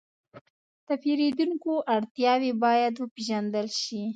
[0.87, 4.03] د پیرودونکو اړتیاوې باید وپېژندل شي.